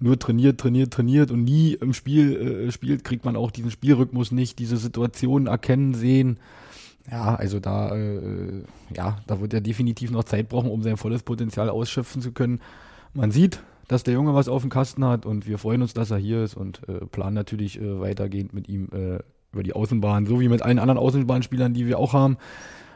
nur 0.00 0.18
trainiert, 0.18 0.58
trainiert, 0.58 0.92
trainiert 0.92 1.30
und 1.30 1.44
nie 1.44 1.74
im 1.74 1.92
Spiel 1.92 2.66
äh, 2.68 2.72
spielt, 2.72 3.04
kriegt 3.04 3.24
man 3.24 3.36
auch 3.36 3.50
diesen 3.50 3.70
Spielrhythmus 3.70 4.32
nicht, 4.32 4.58
diese 4.58 4.78
Situationen 4.78 5.46
erkennen, 5.46 5.94
sehen. 5.94 6.38
Ja, 7.10 7.34
also 7.34 7.60
da, 7.60 7.94
äh, 7.94 8.62
ja, 8.94 9.18
da 9.26 9.40
wird 9.40 9.52
er 9.54 9.60
definitiv 9.60 10.10
noch 10.10 10.24
Zeit 10.24 10.48
brauchen, 10.48 10.70
um 10.70 10.82
sein 10.82 10.96
volles 10.96 11.22
Potenzial 11.22 11.68
ausschöpfen 11.68 12.22
zu 12.22 12.32
können. 12.32 12.60
Man 13.14 13.30
sieht, 13.30 13.62
dass 13.88 14.02
der 14.02 14.14
Junge 14.14 14.34
was 14.34 14.48
auf 14.48 14.62
dem 14.62 14.70
Kasten 14.70 15.04
hat 15.04 15.26
und 15.26 15.46
wir 15.46 15.58
freuen 15.58 15.82
uns, 15.82 15.94
dass 15.94 16.10
er 16.10 16.18
hier 16.18 16.44
ist 16.44 16.54
und 16.54 16.80
äh, 16.88 17.04
planen 17.06 17.34
natürlich 17.34 17.80
äh, 17.80 18.00
weitergehend 18.00 18.54
mit 18.54 18.68
ihm 18.68 18.88
äh, 18.92 19.18
über 19.52 19.62
die 19.62 19.72
Außenbahn, 19.72 20.26
so 20.26 20.40
wie 20.40 20.48
mit 20.48 20.62
allen 20.62 20.78
anderen 20.78 20.98
Außenbahnspielern, 20.98 21.74
die 21.74 21.86
wir 21.86 21.98
auch 21.98 22.12
haben. 22.12 22.36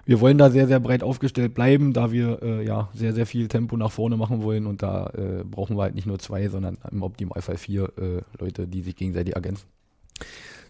Wir 0.06 0.20
wollen 0.20 0.36
da 0.36 0.50
sehr, 0.50 0.66
sehr 0.66 0.80
breit 0.80 1.02
aufgestellt 1.02 1.54
bleiben, 1.54 1.94
da 1.94 2.12
wir 2.12 2.42
äh, 2.42 2.64
ja 2.64 2.90
sehr, 2.92 3.14
sehr 3.14 3.26
viel 3.26 3.48
Tempo 3.48 3.76
nach 3.76 3.90
vorne 3.90 4.16
machen 4.16 4.42
wollen 4.42 4.66
und 4.66 4.82
da 4.82 5.10
äh, 5.16 5.44
brauchen 5.44 5.76
wir 5.76 5.82
halt 5.82 5.94
nicht 5.94 6.06
nur 6.06 6.18
zwei, 6.18 6.48
sondern 6.48 6.76
im 6.90 7.02
Optimalfall 7.02 7.56
vier 7.56 7.90
äh, 7.96 8.20
Leute, 8.38 8.66
die 8.66 8.82
sich 8.82 8.96
gegenseitig 8.96 9.34
ergänzen. 9.34 9.66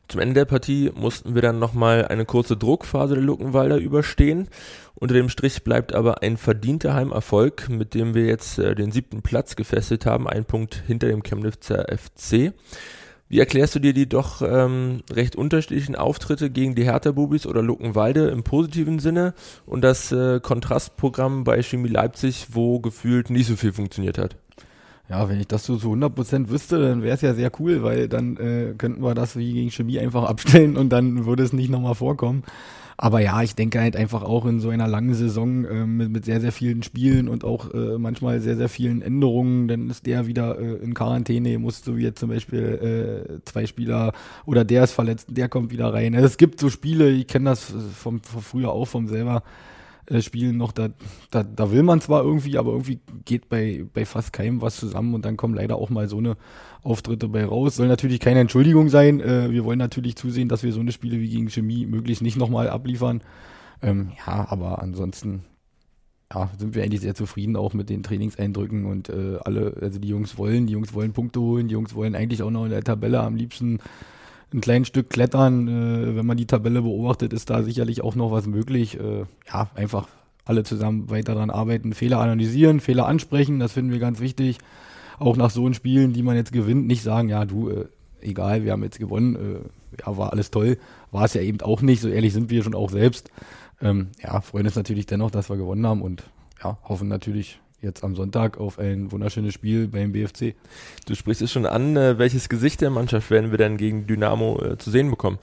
Zum 0.06 0.20
Ende 0.20 0.34
der 0.34 0.44
Partie 0.44 0.92
mussten 0.94 1.34
wir 1.34 1.42
dann 1.42 1.58
nochmal 1.58 2.06
eine 2.06 2.26
kurze 2.26 2.56
Druckphase 2.56 3.14
der 3.14 3.24
Luckenwalder 3.24 3.78
überstehen. 3.78 4.48
Unter 4.94 5.14
dem 5.14 5.28
Strich 5.28 5.64
bleibt 5.64 5.94
aber 5.94 6.22
ein 6.22 6.36
verdienter 6.36 6.94
Heimerfolg, 6.94 7.68
mit 7.68 7.94
dem 7.94 8.14
wir 8.14 8.26
jetzt 8.26 8.58
äh, 8.58 8.74
den 8.74 8.92
siebten 8.92 9.22
Platz 9.22 9.56
gefestigt 9.56 10.06
haben, 10.06 10.28
ein 10.28 10.44
Punkt 10.44 10.82
hinter 10.86 11.08
dem 11.08 11.22
Chemnitzer 11.22 11.86
FC. 11.88 12.52
Wie 13.28 13.40
erklärst 13.40 13.74
du 13.74 13.78
dir 13.78 13.94
die 13.94 14.08
doch 14.08 14.42
ähm, 14.42 15.02
recht 15.10 15.34
unterschiedlichen 15.34 15.96
Auftritte 15.96 16.50
gegen 16.50 16.74
die 16.74 16.84
Hertha-Bubis 16.84 17.46
oder 17.46 17.62
Luckenwalde 17.62 18.28
im 18.28 18.42
positiven 18.42 18.98
Sinne 18.98 19.34
und 19.66 19.82
das 19.82 20.12
äh, 20.12 20.40
Kontrastprogramm 20.40 21.44
bei 21.44 21.62
Chemie 21.62 21.88
Leipzig, 21.88 22.48
wo 22.52 22.80
gefühlt 22.80 23.30
nicht 23.30 23.46
so 23.46 23.56
viel 23.56 23.72
funktioniert 23.72 24.18
hat? 24.18 24.36
Ja, 25.08 25.28
wenn 25.28 25.40
ich 25.40 25.48
das 25.48 25.64
so 25.64 25.76
zu 25.76 25.92
100% 25.92 26.48
wüsste, 26.48 26.80
dann 26.80 27.02
wäre 27.02 27.14
es 27.14 27.20
ja 27.20 27.34
sehr 27.34 27.50
cool, 27.60 27.82
weil 27.82 28.08
dann 28.08 28.36
äh, 28.36 28.74
könnten 28.76 29.02
wir 29.02 29.14
das 29.14 29.36
wie 29.36 29.52
gegen 29.52 29.70
Chemie 29.70 29.98
einfach 29.98 30.24
abstellen 30.24 30.76
und 30.76 30.90
dann 30.90 31.26
würde 31.26 31.42
es 31.42 31.52
nicht 31.52 31.70
nochmal 31.70 31.94
vorkommen. 31.94 32.42
Aber 32.96 33.20
ja, 33.20 33.42
ich 33.42 33.54
denke 33.54 33.80
halt 33.80 33.96
einfach 33.96 34.22
auch 34.22 34.46
in 34.46 34.60
so 34.60 34.70
einer 34.70 34.86
langen 34.86 35.14
Saison 35.14 35.64
äh, 35.64 35.86
mit, 35.86 36.10
mit 36.10 36.24
sehr, 36.24 36.40
sehr 36.40 36.52
vielen 36.52 36.82
Spielen 36.82 37.28
und 37.28 37.44
auch 37.44 37.72
äh, 37.74 37.98
manchmal 37.98 38.40
sehr, 38.40 38.56
sehr 38.56 38.68
vielen 38.68 39.02
Änderungen, 39.02 39.68
dann 39.68 39.90
ist 39.90 40.06
der 40.06 40.26
wieder 40.26 40.58
äh, 40.58 40.74
in 40.76 40.94
Quarantäne, 40.94 41.58
muss 41.58 41.84
so 41.84 41.96
wie 41.96 42.02
jetzt 42.02 42.20
zum 42.20 42.30
Beispiel 42.30 43.28
äh, 43.32 43.40
zwei 43.44 43.66
Spieler 43.66 44.12
oder 44.46 44.64
der 44.64 44.84
ist 44.84 44.92
verletzt, 44.92 45.28
der 45.30 45.48
kommt 45.48 45.72
wieder 45.72 45.92
rein. 45.92 46.14
Es 46.14 46.36
gibt 46.36 46.60
so 46.60 46.70
Spiele, 46.70 47.10
ich 47.10 47.26
kenne 47.26 47.50
das 47.50 47.72
vom, 47.94 48.20
vom 48.20 48.42
früher 48.42 48.70
auch 48.70 48.86
vom 48.86 49.08
selber 49.08 49.42
äh, 50.06 50.20
Spielen 50.20 50.56
noch, 50.56 50.72
da, 50.72 50.88
da, 51.30 51.42
da 51.42 51.70
will 51.70 51.82
man 51.82 52.00
zwar 52.00 52.22
irgendwie, 52.22 52.58
aber 52.58 52.72
irgendwie 52.72 53.00
geht 53.24 53.48
bei, 53.48 53.84
bei 53.92 54.04
fast 54.04 54.32
keinem 54.32 54.60
was 54.60 54.76
zusammen 54.76 55.14
und 55.14 55.24
dann 55.24 55.36
kommen 55.36 55.54
leider 55.54 55.76
auch 55.76 55.90
mal 55.90 56.08
so 56.08 56.18
eine 56.18 56.36
Auftritte 56.82 57.28
bei 57.28 57.44
raus. 57.44 57.76
Soll 57.76 57.88
natürlich 57.88 58.20
keine 58.20 58.40
Entschuldigung 58.40 58.88
sein. 58.88 59.20
Äh, 59.20 59.50
wir 59.50 59.64
wollen 59.64 59.78
natürlich 59.78 60.16
zusehen, 60.16 60.48
dass 60.48 60.62
wir 60.62 60.72
so 60.72 60.80
eine 60.80 60.92
Spiele 60.92 61.18
wie 61.18 61.28
gegen 61.28 61.48
Chemie 61.48 61.86
möglichst 61.86 62.22
nicht 62.22 62.36
nochmal 62.36 62.68
abliefern. 62.68 63.22
Ähm, 63.82 64.12
ja, 64.26 64.46
aber 64.48 64.82
ansonsten 64.82 65.44
ja, 66.32 66.50
sind 66.58 66.74
wir 66.74 66.82
eigentlich 66.82 67.00
sehr 67.00 67.14
zufrieden 67.14 67.56
auch 67.56 67.74
mit 67.74 67.90
den 67.90 68.02
Trainingseindrücken 68.02 68.86
und 68.86 69.08
äh, 69.08 69.38
alle, 69.44 69.76
also 69.80 69.98
die 69.98 70.08
Jungs 70.08 70.36
wollen, 70.38 70.66
die 70.66 70.72
Jungs 70.72 70.94
wollen 70.94 71.12
Punkte 71.12 71.40
holen, 71.40 71.68
die 71.68 71.74
Jungs 71.74 71.94
wollen 71.94 72.14
eigentlich 72.14 72.42
auch 72.42 72.50
noch 72.50 72.64
in 72.64 72.70
der 72.70 72.82
Tabelle 72.82 73.20
am 73.20 73.36
liebsten 73.36 73.78
ein 74.54 74.60
kleines 74.60 74.88
Stück 74.88 75.10
klettern. 75.10 75.68
Äh, 75.68 76.16
wenn 76.16 76.26
man 76.26 76.36
die 76.36 76.46
Tabelle 76.46 76.82
beobachtet, 76.82 77.32
ist 77.32 77.50
da 77.50 77.62
sicherlich 77.62 78.02
auch 78.02 78.14
noch 78.14 78.30
was 78.30 78.46
möglich. 78.46 78.98
Äh, 78.98 79.24
ja, 79.52 79.70
einfach 79.74 80.08
alle 80.44 80.62
zusammen 80.62 81.10
weiter 81.10 81.34
daran 81.34 81.50
arbeiten, 81.50 81.94
Fehler 81.94 82.20
analysieren, 82.20 82.80
Fehler 82.80 83.06
ansprechen, 83.06 83.58
das 83.58 83.72
finden 83.72 83.92
wir 83.92 83.98
ganz 83.98 84.20
wichtig. 84.20 84.58
Auch 85.18 85.36
nach 85.36 85.50
so 85.50 85.72
Spielen, 85.72 86.12
die 86.12 86.22
man 86.22 86.36
jetzt 86.36 86.52
gewinnt, 86.52 86.86
nicht 86.86 87.02
sagen, 87.02 87.28
ja, 87.28 87.44
du, 87.44 87.70
äh, 87.70 87.86
egal, 88.20 88.64
wir 88.64 88.72
haben 88.72 88.82
jetzt 88.82 88.98
gewonnen, 88.98 89.36
äh, 89.36 90.00
ja, 90.04 90.16
war 90.16 90.32
alles 90.32 90.50
toll. 90.50 90.76
War 91.12 91.24
es 91.24 91.34
ja 91.34 91.40
eben 91.40 91.60
auch 91.60 91.82
nicht, 91.82 92.00
so 92.00 92.08
ehrlich 92.08 92.32
sind 92.32 92.50
wir 92.50 92.62
schon 92.62 92.74
auch 92.74 92.90
selbst. 92.90 93.30
Ähm, 93.80 94.08
ja, 94.22 94.40
freuen 94.40 94.66
uns 94.66 94.76
natürlich 94.76 95.06
dennoch, 95.06 95.30
dass 95.30 95.48
wir 95.48 95.56
gewonnen 95.56 95.86
haben 95.86 96.02
und 96.02 96.24
ja, 96.62 96.78
hoffen 96.84 97.08
natürlich, 97.08 97.60
jetzt 97.84 98.02
am 98.02 98.16
Sonntag 98.16 98.58
auf 98.58 98.78
ein 98.78 99.12
wunderschönes 99.12 99.54
Spiel 99.54 99.88
beim 99.88 100.12
BFC. 100.12 100.54
Du 101.06 101.14
sprichst 101.14 101.42
es 101.42 101.52
schon 101.52 101.66
an, 101.66 101.96
äh, 101.96 102.18
welches 102.18 102.48
Gesicht 102.48 102.80
der 102.80 102.90
Mannschaft 102.90 103.30
werden 103.30 103.50
wir 103.50 103.58
denn 103.58 103.76
gegen 103.76 104.06
Dynamo 104.06 104.60
äh, 104.62 104.78
zu 104.78 104.90
sehen 104.90 105.10
bekommen? 105.10 105.38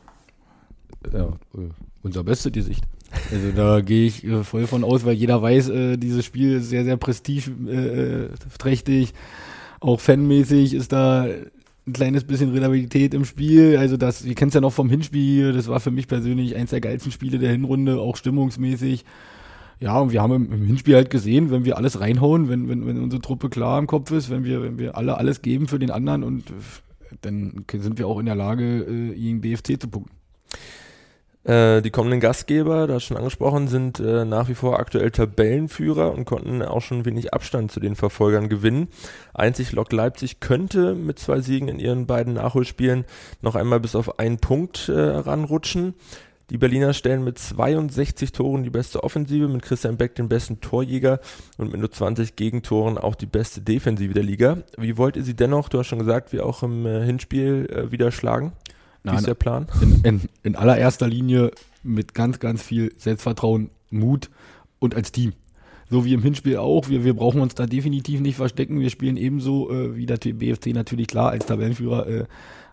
Ja, 1.14 1.28
äh, 1.56 1.70
unser 2.04 2.24
bestes 2.24 2.52
Gesicht. 2.52 2.84
Also 3.32 3.52
da 3.56 3.82
gehe 3.82 4.08
ich 4.08 4.26
äh, 4.26 4.44
voll 4.44 4.68
von 4.68 4.84
aus, 4.84 5.06
weil 5.06 5.14
jeder 5.14 5.42
weiß, 5.42 5.70
äh, 5.70 5.98
dieses 5.98 6.26
Spiel 6.26 6.58
ist 6.58 6.70
sehr, 6.70 6.84
sehr 6.84 6.98
prestigeträchtig. 6.98 9.10
Äh, 9.10 9.14
auch 9.80 10.00
fanmäßig 10.00 10.74
ist 10.74 10.92
da 10.92 11.28
ein 11.88 11.94
kleines 11.94 12.24
bisschen 12.24 12.52
Relabilität 12.52 13.14
im 13.14 13.26
Spiel. 13.26 13.78
Also 13.78 13.98
das, 13.98 14.24
ihr 14.24 14.36
kennt 14.36 14.50
es 14.50 14.56
ja 14.56 14.62
noch 14.62 14.74
vom 14.74 14.90
Hinspiel, 14.90 15.54
das 15.54 15.68
war 15.68 15.80
für 15.80 15.92
mich 15.92 16.08
persönlich 16.08 16.56
eins 16.56 16.70
der 16.70 16.82
geilsten 16.82 17.12
Spiele 17.12 17.40
der 17.40 17.52
Hinrunde, 17.52 18.00
auch 18.00 18.16
stimmungsmäßig. 18.16 19.06
Ja, 19.82 20.00
und 20.00 20.12
wir 20.12 20.22
haben 20.22 20.34
im, 20.34 20.54
im, 20.54 20.66
Hinspiel 20.66 20.96
halt 20.96 21.10
gesehen, 21.10 21.50
wenn 21.50 21.66
wir 21.66 21.76
alles 21.76 22.00
reinhauen, 22.00 22.50
wenn, 22.50 22.70
wenn, 22.70 22.86
wenn 22.86 23.02
unsere 23.02 23.20
Truppe 23.20 23.50
klar 23.50 23.80
im 23.80 23.88
Kopf 23.88 24.12
ist, 24.12 24.30
wenn 24.30 24.44
wir, 24.44 24.62
wenn 24.62 24.78
wir 24.78 24.96
alle 24.96 25.18
alles 25.18 25.42
geben 25.42 25.68
für 25.68 25.80
den 25.80 25.90
anderen 25.90 26.24
und 26.24 26.54
dann 27.22 27.66
sind 27.74 27.98
wir 27.98 28.08
auch 28.08 28.20
in 28.20 28.28
der 28.28 28.36
Lage, 28.36 28.64
äh, 28.64 29.16
gegen 29.16 29.42
BFC 29.42 29.82
zu 29.82 29.88
punkten. 29.88 30.16
Äh, 31.44 31.82
die 31.82 31.90
kommenden 31.90 32.20
Gastgeber, 32.20 32.86
da 32.86 33.00
schon 33.00 33.18
angesprochen, 33.18 33.68
sind 33.68 34.00
äh, 34.00 34.24
nach 34.24 34.48
wie 34.48 34.54
vor 34.54 34.80
aktuell 34.80 35.10
Tabellenführer 35.10 36.14
und 36.14 36.26
konnten 36.26 36.62
auch 36.62 36.82
schon 36.82 37.04
wenig 37.04 37.34
Abstand 37.34 37.72
zu 37.72 37.80
den 37.80 37.96
Verfolgern 37.96 38.50
gewinnen. 38.50 38.88
Einzig 39.34 39.72
Lok 39.72 39.92
Leipzig 39.92 40.40
könnte 40.40 40.94
mit 40.94 41.18
zwei 41.18 41.42
Siegen 41.42 41.68
in 41.68 41.80
ihren 41.80 42.06
beiden 42.06 42.36
Nachholspielen 42.36 43.06
noch 43.42 43.56
einmal 43.56 43.80
bis 43.80 43.96
auf 43.96 44.20
einen 44.20 44.38
Punkt 44.38 44.90
äh, 44.90 45.00
ranrutschen. 45.00 45.96
Die 46.52 46.58
Berliner 46.58 46.94
stellen 46.94 47.24
mit 47.24 47.40
62 47.40 48.34
Toren 48.34 48.64
die 48.64 48.70
beste 48.70 49.06
Offensive, 49.06 49.48
mit 49.48 49.62
Christian 49.62 49.96
Beck 49.96 50.16
den 50.16 50.28
besten 50.28 50.60
Torjäger 50.60 51.22
und 51.58 51.72
mit 51.72 51.80
nur 51.80 51.90
20 51.90 52.36
Gegentoren 52.36 52.98
auch 52.98 53.16
die 53.16 53.26
beste 53.26 53.62
Defensive 53.62 54.14
der 54.14 54.24
Liga. 54.24 54.58
Wie 54.78 54.98
wollt 54.98 55.16
ihr 55.16 55.24
sie 55.24 55.34
dennoch, 55.34 55.70
du 55.70 55.80
hast 55.80 55.88
schon 55.88 56.00
gesagt, 56.00 56.34
wie 56.34 56.42
auch 56.42 56.62
im 56.62 56.86
äh, 56.86 57.06
Hinspiel 57.06 57.70
äh, 57.72 57.92
wieder 57.94 58.12
schlagen? 58.12 58.52
Wie 59.04 59.16
ist 59.16 59.28
der 59.28 59.34
Plan? 59.34 59.68
In, 59.82 60.02
in, 60.04 60.22
in 60.44 60.56
allererster 60.58 61.08
Linie 61.08 61.52
mit 61.84 62.14
ganz, 62.14 62.40
ganz 62.40 62.62
viel 62.62 62.94
Selbstvertrauen, 62.98 63.70
Mut 63.90 64.30
und 64.80 64.94
als 64.94 65.14
Team. 65.14 65.32
So 65.90 66.04
wie 66.04 66.14
im 66.14 66.22
Hinspiel 66.22 66.58
auch. 66.58 66.90
Wir, 66.90 67.06
wir 67.06 67.14
brauchen 67.14 67.40
uns 67.40 67.56
da 67.56 67.66
definitiv 67.66 68.20
nicht 68.20 68.36
verstecken. 68.36 68.82
Wir 68.82 68.90
spielen 68.90 69.16
ebenso 69.16 69.72
äh, 69.72 69.96
wie 69.96 70.06
der 70.06 70.18
BFC 70.18 70.68
natürlich 70.74 71.08
klar 71.08 71.30
als 71.30 71.46
Tabellenführer 71.46 72.08
äh, 72.08 72.26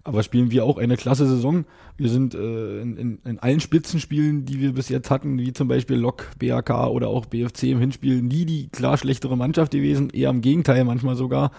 aber 0.08 0.22
spielen 0.22 0.50
wir 0.50 0.64
auch 0.64 0.78
eine 0.78 0.96
klasse 0.96 1.26
Saison. 1.26 1.66
Wir 1.98 2.08
sind 2.08 2.34
äh, 2.34 2.80
in, 2.80 2.96
in, 2.96 3.18
in, 3.26 3.38
allen 3.40 3.60
Spitzenspielen, 3.60 4.46
die 4.46 4.58
wir 4.58 4.72
bis 4.72 4.88
jetzt 4.88 5.10
hatten, 5.10 5.38
wie 5.38 5.52
zum 5.52 5.68
Beispiel 5.68 5.98
Lok, 5.98 6.30
BAK 6.38 6.70
oder 6.88 7.08
auch 7.08 7.26
BFC 7.26 7.64
im 7.64 7.78
Hinspiel, 7.78 8.22
nie 8.22 8.46
die 8.46 8.68
klar 8.70 8.96
schlechtere 8.96 9.36
Mannschaft 9.36 9.72
gewesen, 9.72 10.08
eher 10.08 10.30
im 10.30 10.40
Gegenteil 10.40 10.84
manchmal 10.84 11.14
sogar. 11.14 11.50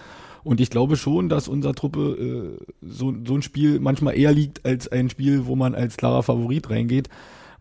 Und 0.42 0.60
ich 0.60 0.68
glaube 0.68 0.96
schon, 0.96 1.28
dass 1.28 1.46
unserer 1.46 1.74
Truppe 1.74 2.58
äh, 2.60 2.64
so, 2.82 3.14
so 3.24 3.36
ein 3.36 3.42
Spiel 3.42 3.78
manchmal 3.78 4.18
eher 4.18 4.32
liegt 4.32 4.66
als 4.66 4.88
ein 4.88 5.10
Spiel, 5.10 5.46
wo 5.46 5.54
man 5.54 5.76
als 5.76 5.96
klarer 5.96 6.24
Favorit 6.24 6.70
reingeht 6.70 7.08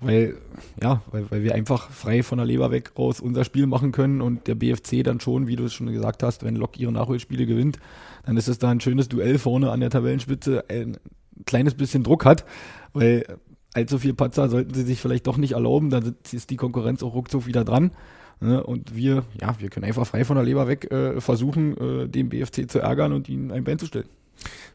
weil, 0.01 0.37
ja, 0.81 1.01
weil, 1.11 1.29
weil 1.29 1.43
wir 1.43 1.55
einfach 1.55 1.89
frei 1.89 2.23
von 2.23 2.37
der 2.37 2.47
Leber 2.47 2.71
weg 2.71 2.91
raus 2.97 3.19
unser 3.19 3.43
Spiel 3.43 3.67
machen 3.67 3.91
können 3.91 4.21
und 4.21 4.47
der 4.47 4.55
BFC 4.55 5.03
dann 5.03 5.19
schon, 5.19 5.47
wie 5.47 5.55
du 5.55 5.65
es 5.65 5.73
schon 5.73 5.91
gesagt 5.91 6.23
hast, 6.23 6.43
wenn 6.43 6.55
Lok 6.55 6.79
ihre 6.79 6.91
Nachholspiele 6.91 7.45
gewinnt, 7.45 7.79
dann 8.25 8.37
ist 8.37 8.47
es 8.47 8.59
da 8.59 8.69
ein 8.69 8.79
schönes 8.79 9.09
Duell 9.09 9.37
vorne 9.37 9.71
an 9.71 9.81
der 9.81 9.89
Tabellenspitze, 9.89 10.65
ein 10.69 10.97
kleines 11.45 11.73
bisschen 11.75 12.03
Druck 12.03 12.25
hat, 12.25 12.45
weil 12.93 13.25
allzu 13.73 13.99
viel 13.99 14.13
Patzer 14.13 14.49
sollten 14.49 14.73
sie 14.73 14.83
sich 14.83 15.01
vielleicht 15.01 15.27
doch 15.27 15.37
nicht 15.37 15.53
erlauben, 15.53 15.89
dann 15.89 16.15
ist 16.31 16.49
die 16.49 16.57
Konkurrenz 16.57 17.03
auch 17.03 17.13
ruckzuck 17.13 17.45
wieder 17.45 17.65
dran. 17.65 17.91
Ne? 18.39 18.63
Und 18.63 18.95
wir, 18.95 19.23
ja, 19.41 19.55
wir 19.59 19.69
können 19.69 19.85
einfach 19.85 20.07
frei 20.07 20.23
von 20.23 20.35
der 20.35 20.45
Leber 20.45 20.67
weg 20.67 20.89
äh, 20.91 21.19
versuchen, 21.19 21.77
äh, 21.77 22.07
den 22.07 22.29
BFC 22.29 22.69
zu 22.69 22.79
ärgern 22.79 23.11
und 23.11 23.27
ihn 23.27 23.51
ein 23.51 23.65
Bein 23.65 23.79
zu 23.79 23.85
stellen. 23.85 24.07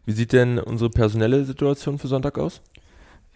Wie 0.04 0.12
sieht 0.12 0.32
denn 0.34 0.58
unsere 0.58 0.90
personelle 0.90 1.44
Situation 1.46 1.98
für 1.98 2.08
Sonntag 2.08 2.38
aus? 2.38 2.60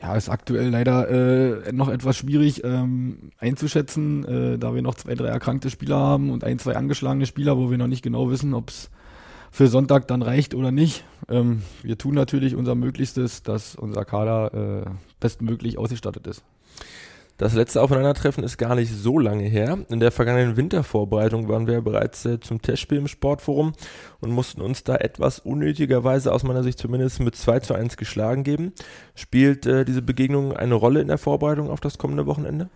Ja, 0.00 0.14
ist 0.14 0.28
aktuell 0.28 0.69
leider 0.69 1.09
äh, 1.09 1.73
noch 1.73 1.88
etwas 1.88 2.17
schwierig 2.17 2.62
ähm, 2.62 3.33
einzuschätzen, 3.38 4.25
äh, 4.25 4.59
da 4.59 4.73
wir 4.73 4.83
noch 4.83 4.95
zwei, 4.95 5.17
drei 5.17 5.26
erkrankte 5.26 5.71
Spieler 5.71 5.97
haben 5.97 6.31
und 6.31 6.45
ein, 6.45 6.61
zwei 6.61 6.76
angeschlagene 6.76 7.26
Spieler, 7.26 7.57
wo 7.57 7.71
wir 7.71 7.78
noch 7.78 7.88
nicht 7.88 8.02
genau 8.02 8.31
wissen, 8.31 8.55
ob 8.55 8.71
es 8.71 8.90
für 9.50 9.67
Sonntag 9.67 10.07
dann 10.07 10.23
reicht 10.23 10.55
oder 10.55 10.71
nicht. 10.71 11.05
Ähm, 11.28 11.62
wir 11.83 11.99
tun 11.99 12.14
natürlich 12.14 12.55
unser 12.55 12.76
Möglichstes, 12.76 13.43
dass 13.43 13.75
unser 13.75 14.05
Kader 14.05 14.85
äh, 14.87 14.90
bestmöglich 15.19 15.78
ausgestattet 15.78 16.28
ist. 16.28 16.45
Das 17.38 17.54
letzte 17.54 17.80
Aufeinandertreffen 17.80 18.42
ist 18.42 18.59
gar 18.59 18.75
nicht 18.75 18.92
so 18.92 19.16
lange 19.16 19.45
her. 19.45 19.78
In 19.90 20.00
der 20.00 20.11
vergangenen 20.11 20.57
Wintervorbereitung 20.57 21.49
waren 21.49 21.68
wir 21.68 21.80
bereits 21.83 22.25
äh, 22.25 22.40
zum 22.40 22.61
Testspiel 22.61 22.99
im 22.99 23.07
Sportforum 23.07 23.75
und 24.18 24.33
mussten 24.33 24.61
uns 24.61 24.83
da 24.83 24.97
etwas 24.97 25.38
unnötigerweise 25.38 26.33
aus 26.33 26.42
meiner 26.42 26.64
Sicht 26.64 26.80
zumindest 26.80 27.21
mit 27.21 27.37
2 27.37 27.61
zu 27.61 27.75
1 27.75 27.97
geschlagen 27.97 28.42
geben. 28.42 28.73
Spielt 29.14 29.66
äh, 29.66 29.85
diese 29.85 30.02
Begegnung 30.02 30.52
eine 30.52 30.75
Rolle 30.75 31.00
in 31.00 31.07
der 31.07 31.16
Vorbereitung 31.16 31.71
auf 31.71 31.78
das 31.78 31.97
kommende 31.97 32.26
Wochenende? 32.26 32.71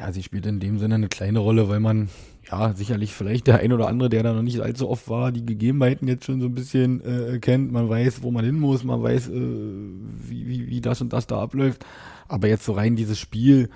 Ja, 0.00 0.12
sie 0.12 0.22
spielt 0.22 0.46
in 0.46 0.60
dem 0.60 0.78
Sinne 0.78 0.94
eine 0.94 1.08
kleine 1.08 1.40
Rolle, 1.40 1.68
weil 1.68 1.80
man 1.80 2.08
ja 2.50 2.72
sicherlich 2.74 3.14
vielleicht 3.14 3.46
der 3.46 3.60
ein 3.60 3.72
oder 3.72 3.88
andere, 3.88 4.08
der 4.08 4.22
da 4.22 4.32
noch 4.32 4.42
nicht 4.42 4.60
allzu 4.60 4.88
oft 4.88 5.08
war, 5.08 5.32
die 5.32 5.44
Gegebenheiten 5.44 6.08
jetzt 6.08 6.24
schon 6.24 6.40
so 6.40 6.46
ein 6.46 6.54
bisschen 6.54 7.00
äh, 7.04 7.38
kennt. 7.38 7.72
Man 7.72 7.88
weiß, 7.88 8.22
wo 8.22 8.30
man 8.30 8.44
hin 8.44 8.58
muss, 8.58 8.84
man 8.84 9.02
weiß, 9.02 9.28
äh, 9.28 9.32
wie, 9.32 10.46
wie, 10.46 10.68
wie 10.68 10.80
das 10.80 11.00
und 11.00 11.12
das 11.12 11.26
da 11.26 11.40
abläuft. 11.40 11.84
Aber 12.28 12.48
jetzt 12.48 12.64
so 12.64 12.72
rein 12.72 12.96
dieses 12.96 13.18
Spiel, 13.18 13.68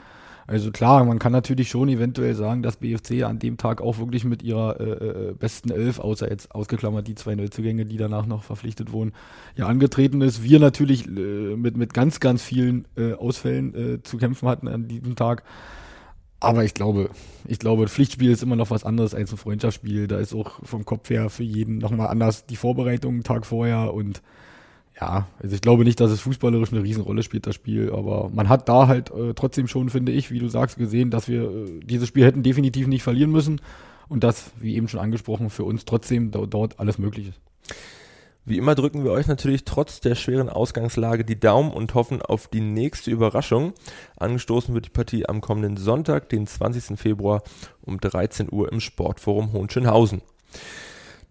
also 0.46 0.70
klar, 0.70 1.04
man 1.04 1.18
kann 1.18 1.32
natürlich 1.32 1.70
schon 1.70 1.88
eventuell 1.88 2.34
sagen, 2.34 2.62
dass 2.62 2.76
BFC 2.76 3.22
an 3.22 3.38
dem 3.38 3.56
Tag 3.56 3.80
auch 3.80 3.98
wirklich 3.98 4.24
mit 4.24 4.42
ihrer 4.42 4.80
äh, 4.80 5.28
äh, 5.30 5.34
besten 5.34 5.70
Elf, 5.70 5.98
außer 5.98 6.28
jetzt 6.28 6.54
ausgeklammert 6.54 7.06
die 7.06 7.14
zwei 7.14 7.34
Neuzugänge, 7.34 7.86
die 7.86 7.96
danach 7.96 8.26
noch 8.26 8.42
verpflichtet 8.42 8.92
wurden, 8.92 9.12
ja 9.56 9.66
angetreten 9.66 10.20
ist. 10.20 10.42
Wir 10.42 10.58
natürlich 10.58 11.06
äh, 11.06 11.56
mit, 11.56 11.76
mit 11.76 11.94
ganz, 11.94 12.20
ganz 12.20 12.42
vielen 12.42 12.86
äh, 12.96 13.12
Ausfällen 13.12 13.74
äh, 13.74 14.02
zu 14.02 14.18
kämpfen 14.18 14.48
hatten 14.48 14.68
an 14.68 14.88
diesem 14.88 15.16
Tag. 15.16 15.44
Aber 16.42 16.64
ich 16.64 16.74
glaube, 16.74 17.08
ich 17.46 17.60
glaube, 17.60 17.86
Pflichtspiel 17.86 18.32
ist 18.32 18.42
immer 18.42 18.56
noch 18.56 18.70
was 18.70 18.82
anderes 18.82 19.14
als 19.14 19.30
ein 19.30 19.36
Freundschaftsspiel. 19.36 20.08
Da 20.08 20.18
ist 20.18 20.34
auch 20.34 20.58
vom 20.64 20.84
Kopf 20.84 21.08
her 21.08 21.30
für 21.30 21.44
jeden 21.44 21.78
nochmal 21.78 22.08
anders 22.08 22.46
die 22.46 22.56
Vorbereitung 22.56 23.14
einen 23.14 23.22
Tag 23.22 23.46
vorher 23.46 23.94
und 23.94 24.22
ja, 25.00 25.28
also 25.40 25.54
ich 25.54 25.62
glaube 25.62 25.84
nicht, 25.84 26.00
dass 26.00 26.10
es 26.10 26.20
fußballerisch 26.20 26.72
eine 26.72 26.82
Riesenrolle 26.82 27.22
spielt, 27.22 27.46
das 27.46 27.54
Spiel, 27.54 27.92
aber 27.92 28.28
man 28.34 28.48
hat 28.48 28.68
da 28.68 28.88
halt 28.88 29.10
äh, 29.10 29.34
trotzdem 29.34 29.68
schon, 29.68 29.88
finde 29.88 30.12
ich, 30.12 30.30
wie 30.32 30.38
du 30.40 30.48
sagst, 30.48 30.76
gesehen, 30.76 31.10
dass 31.10 31.28
wir 31.28 31.44
äh, 31.44 31.80
dieses 31.84 32.08
Spiel 32.08 32.24
hätten 32.24 32.42
definitiv 32.42 32.88
nicht 32.88 33.02
verlieren 33.02 33.30
müssen 33.30 33.60
und 34.08 34.24
dass, 34.24 34.50
wie 34.58 34.74
eben 34.74 34.88
schon 34.88 35.00
angesprochen, 35.00 35.48
für 35.48 35.64
uns 35.64 35.84
trotzdem 35.84 36.30
dort 36.32 36.78
alles 36.78 36.98
möglich 36.98 37.28
ist. 37.28 37.40
Wie 38.44 38.58
immer 38.58 38.74
drücken 38.74 39.04
wir 39.04 39.12
euch 39.12 39.28
natürlich 39.28 39.64
trotz 39.64 40.00
der 40.00 40.16
schweren 40.16 40.48
Ausgangslage 40.48 41.24
die 41.24 41.38
Daumen 41.38 41.70
und 41.70 41.94
hoffen 41.94 42.20
auf 42.20 42.48
die 42.48 42.60
nächste 42.60 43.12
Überraschung. 43.12 43.72
Angestoßen 44.16 44.74
wird 44.74 44.86
die 44.86 44.90
Partie 44.90 45.28
am 45.28 45.40
kommenden 45.40 45.76
Sonntag, 45.76 46.28
den 46.28 46.48
20. 46.48 46.98
Februar 46.98 47.44
um 47.82 48.00
13 48.00 48.48
Uhr 48.50 48.72
im 48.72 48.80
Sportforum 48.80 49.52
Hohenschönhausen. 49.52 50.22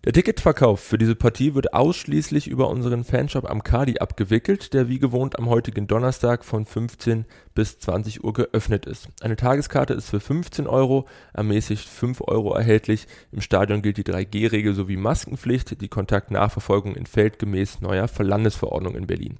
Der 0.03 0.13
Ticketverkauf 0.13 0.79
für 0.79 0.97
diese 0.97 1.13
Partie 1.13 1.53
wird 1.53 1.75
ausschließlich 1.75 2.47
über 2.47 2.69
unseren 2.69 3.03
Fanshop 3.03 3.47
am 3.47 3.61
Kadi 3.61 3.99
abgewickelt, 3.99 4.73
der 4.73 4.89
wie 4.89 4.97
gewohnt 4.97 5.37
am 5.37 5.47
heutigen 5.47 5.85
Donnerstag 5.85 6.43
von 6.43 6.65
15 6.65 7.25
bis 7.53 7.77
20 7.77 8.23
Uhr 8.23 8.33
geöffnet 8.33 8.87
ist. 8.87 9.09
Eine 9.21 9.35
Tageskarte 9.35 9.93
ist 9.93 10.09
für 10.09 10.19
15 10.19 10.65
Euro, 10.65 11.07
ermäßigt 11.33 11.87
5 11.87 12.21
Euro 12.21 12.55
erhältlich. 12.55 13.05
Im 13.31 13.41
Stadion 13.41 13.83
gilt 13.83 13.97
die 13.97 14.03
3G-Regel 14.03 14.73
sowie 14.73 14.97
Maskenpflicht. 14.97 15.79
Die 15.79 15.87
Kontaktnachverfolgung 15.87 16.95
entfällt 16.95 17.37
gemäß 17.37 17.81
neuer 17.81 18.09
Landesverordnung 18.17 18.95
in 18.95 19.05
Berlin. 19.05 19.37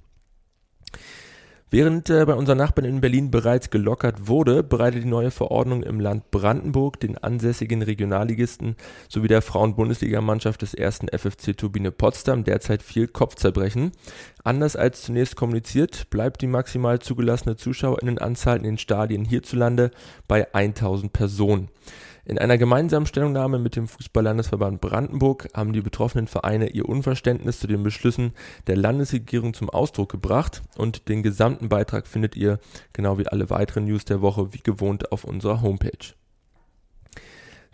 Während 1.72 2.10
äh, 2.10 2.26
bei 2.26 2.34
unseren 2.34 2.58
Nachbarn 2.58 2.84
in 2.84 3.00
Berlin 3.00 3.30
bereits 3.30 3.70
gelockert 3.70 4.28
wurde, 4.28 4.62
bereitet 4.62 5.04
die 5.04 5.08
neue 5.08 5.30
Verordnung 5.30 5.82
im 5.82 6.00
Land 6.00 6.30
Brandenburg 6.30 7.00
den 7.00 7.16
ansässigen 7.16 7.80
Regionalligisten 7.80 8.76
sowie 9.08 9.28
der 9.28 9.40
Frauen-Bundesligamannschaft 9.40 10.60
des 10.60 10.74
ersten 10.74 11.08
FFC 11.08 11.56
Turbine 11.56 11.90
Potsdam 11.90 12.44
derzeit 12.44 12.82
viel 12.82 13.08
Kopfzerbrechen. 13.08 13.92
Anders 14.44 14.76
als 14.76 15.00
zunächst 15.00 15.34
kommuniziert, 15.34 16.10
bleibt 16.10 16.42
die 16.42 16.46
maximal 16.46 16.98
zugelassene 16.98 17.56
Zuschauerinnenanzahl 17.56 18.58
in 18.58 18.64
den 18.64 18.78
Stadien 18.78 19.24
hierzulande 19.24 19.92
bei 20.28 20.54
1000 20.54 21.10
Personen. 21.10 21.70
In 22.24 22.38
einer 22.38 22.56
gemeinsamen 22.56 23.06
Stellungnahme 23.06 23.58
mit 23.58 23.74
dem 23.74 23.88
Fußballlandesverband 23.88 24.80
Brandenburg 24.80 25.48
haben 25.54 25.72
die 25.72 25.80
betroffenen 25.80 26.28
Vereine 26.28 26.68
ihr 26.68 26.88
Unverständnis 26.88 27.58
zu 27.58 27.66
den 27.66 27.82
Beschlüssen 27.82 28.32
der 28.68 28.76
Landesregierung 28.76 29.54
zum 29.54 29.68
Ausdruck 29.68 30.12
gebracht 30.12 30.62
und 30.76 31.08
den 31.08 31.24
gesamten 31.24 31.68
Beitrag 31.68 32.06
findet 32.06 32.36
ihr, 32.36 32.60
genau 32.92 33.18
wie 33.18 33.26
alle 33.26 33.50
weiteren 33.50 33.86
News 33.86 34.04
der 34.04 34.20
Woche, 34.20 34.52
wie 34.52 34.62
gewohnt 34.62 35.10
auf 35.10 35.24
unserer 35.24 35.62
Homepage. 35.62 36.14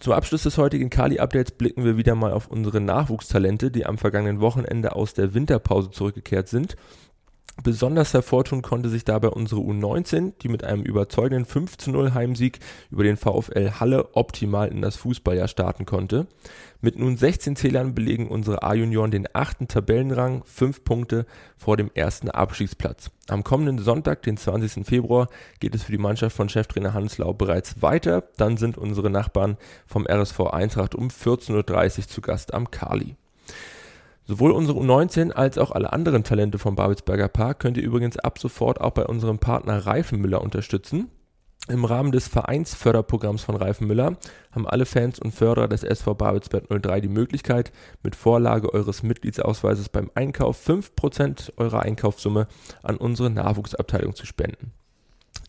Zum 0.01 0.13
Abschluss 0.15 0.45
des 0.45 0.57
heutigen 0.57 0.89
Kali-Updates 0.89 1.51
blicken 1.51 1.85
wir 1.85 1.99
wieder 1.99 2.15
mal 2.15 2.33
auf 2.33 2.47
unsere 2.47 2.81
Nachwuchstalente, 2.81 3.71
die 3.71 3.85
am 3.85 3.99
vergangenen 3.99 4.41
Wochenende 4.41 4.95
aus 4.95 5.13
der 5.13 5.35
Winterpause 5.35 5.91
zurückgekehrt 5.91 6.49
sind 6.49 6.77
Besonders 7.65 8.15
hervortun 8.15 8.63
konnte 8.63 8.89
sich 8.89 9.05
dabei 9.05 9.31
unsere 9.31 9.61
U19, 9.61 10.35
die 10.43 10.49
mit 10.49 10.63
einem 10.63 10.85
überzeugenden 10.85 11.45
5 11.45 11.77
zu 11.77 11.91
0 11.91 12.15
Heimsieg 12.15 12.61
über 12.89 13.03
den 13.03 13.17
VfL 13.17 13.73
Halle 13.81 14.15
optimal 14.15 14.69
in 14.69 14.81
das 14.81 14.95
Fußballjahr 14.95 15.49
starten 15.49 15.85
konnte. 15.85 16.29
Mit 16.81 16.97
nun 16.97 17.17
16 17.17 17.57
Zählern 17.57 17.97
belegen 17.97 18.29
unsere 18.29 18.63
A-Junioren 18.63 19.11
den 19.11 19.27
achten 19.33 19.67
Tabellenrang, 19.67 20.45
fünf 20.45 20.85
Punkte 20.85 21.27
vor 21.57 21.77
dem 21.77 21.91
ersten 21.93 22.31
Abstiegsplatz. 22.31 23.11
Am 23.27 23.43
kommenden 23.43 23.79
Sonntag, 23.79 24.23
den 24.23 24.37
20. 24.37 24.87
Februar, 24.87 25.27
geht 25.59 25.75
es 25.75 25.83
für 25.83 25.93
die 25.93 25.99
Mannschaft 25.99 26.37
von 26.37 26.49
Cheftrainer 26.49 26.95
Hans 26.95 27.19
Lau 27.19 27.33
bereits 27.33 27.83
weiter. 27.83 28.23
Dann 28.37 28.57
sind 28.57 28.79
unsere 28.79 29.11
Nachbarn 29.11 29.57
vom 29.85 30.07
RSV 30.07 30.41
Eintracht 30.53 30.95
um 30.95 31.09
14.30 31.09 31.99
Uhr 31.99 32.09
zu 32.09 32.21
Gast 32.21 32.55
am 32.55 32.71
Kali. 32.71 33.17
Sowohl 34.29 34.51
unsere 34.51 34.79
U19 34.79 35.33
als 35.33 35.57
auch 35.57 35.71
alle 35.71 35.91
anderen 35.95 36.23
Talente 36.23 36.59
vom 36.59 36.77
Babelsberger 36.77 37.29
Park 37.29 37.61
könnt 37.61 37.79
ihr 37.79 37.83
übrigens 37.83 38.19
ab 38.19 38.39
sofort 38.39 38.79
auch 38.79 38.91
bei 38.91 39.07
unserem 39.07 39.39
Partner 39.39 39.87
Reifenmüller 39.87 40.43
unterstützen. 40.43 41.11
Im 41.67 41.87
Rahmen 41.87 42.13
des 42.13 42.29
Vereinsförderprogramms 42.29 43.43
von 43.43 43.57
Reifenmüller 43.57 44.19
haben 44.53 44.69
alle 44.69 44.85
Fans 44.85 45.19
und 45.19 45.33
Förderer 45.33 45.67
des 45.67 45.83
SV 45.83 46.15
Babelsberg 46.15 46.65
03 46.69 47.01
die 47.01 47.09
Möglichkeit, 47.09 47.73
mit 48.03 48.15
Vorlage 48.15 48.75
eures 48.75 49.03
Mitgliedsausweises 49.03 49.89
beim 49.89 50.11
Einkauf 50.15 50.63
5% 50.69 51.55
eurer 51.57 51.81
Einkaufssumme 51.81 52.49
an 52.83 52.99
unsere 52.99 53.31
Nachwuchsabteilung 53.31 54.15
zu 54.15 54.27
spenden. 54.27 54.73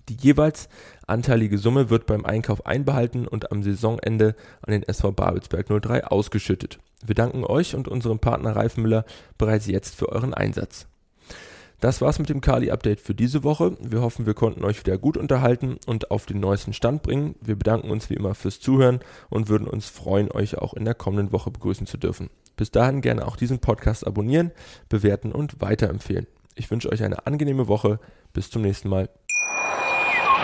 Die 0.08 0.16
jeweils 0.16 0.70
anteilige 1.06 1.58
Summe 1.58 1.90
wird 1.90 2.06
beim 2.06 2.24
Einkauf 2.24 2.66
einbehalten 2.66 3.28
und 3.28 3.52
am 3.52 3.62
Saisonende 3.62 4.36
an 4.62 4.72
den 4.72 4.84
SV 4.84 5.12
Babelsberg 5.12 5.68
03 5.68 6.06
ausgeschüttet. 6.06 6.80
Wir 7.06 7.16
danken 7.16 7.44
euch 7.44 7.76
und 7.76 7.88
unserem 7.88 8.20
Partner 8.20 8.56
Reifenmüller 8.56 9.06
bereits 9.38 9.68
jetzt 9.68 9.96
für 9.96 10.10
euren 10.10 10.34
Einsatz. 10.34 10.88
Das 11.80 12.02
war's 12.02 12.20
mit 12.20 12.28
dem 12.28 12.42
Kali-Update 12.42 13.00
für 13.00 13.16
diese 13.16 13.44
Woche. 13.44 13.78
Wir 13.80 14.02
hoffen, 14.02 14.26
wir 14.26 14.34
konnten 14.34 14.66
euch 14.66 14.80
wieder 14.86 14.98
gut 14.98 15.16
unterhalten 15.16 15.78
und 15.86 16.12
auf 16.12 16.26
den 16.26 16.42
neuesten 16.42 16.74
Stand 16.74 17.04
bringen. 17.04 17.36
Wir 17.40 17.56
bedanken 17.56 17.90
uns 17.90 18.10
wie 18.10 18.16
immer 18.16 18.36
fürs 18.36 18.60
Zuhören 18.60 19.00
und 19.30 19.48
würden 19.48 19.68
uns 19.68 19.88
freuen, 19.88 20.30
euch 20.30 20.58
auch 20.58 20.74
in 20.74 20.84
der 20.84 20.94
kommenden 20.96 21.32
Woche 21.32 21.52
begrüßen 21.52 21.88
zu 21.88 21.98
dürfen. 21.98 22.30
Bis 22.58 22.72
dahin 22.72 23.00
gerne 23.00 23.26
auch 23.26 23.38
diesen 23.38 23.60
Podcast 23.60 24.06
abonnieren, 24.06 24.52
bewerten 24.90 25.32
und 25.32 25.62
weiterempfehlen. 25.62 26.28
Ich 26.56 26.70
wünsche 26.70 26.92
euch 26.92 27.02
eine 27.02 27.26
angenehme 27.26 27.70
Woche. 27.70 28.00
Bis 28.34 28.52
zum 28.52 28.62
nächsten 28.62 28.90
Mal. 28.90 29.10